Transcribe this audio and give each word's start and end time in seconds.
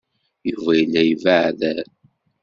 Yuba 0.49 0.71
yella 0.79 1.01
yebbeɛder. 1.03 1.85